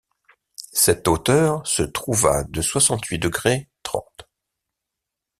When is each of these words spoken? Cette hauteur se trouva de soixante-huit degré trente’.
Cette 0.73 1.07
hauteur 1.07 1.61
se 1.67 1.83
trouva 1.83 2.43
de 2.45 2.63
soixante-huit 2.63 3.19
degré 3.19 3.69
trente’. 3.83 4.27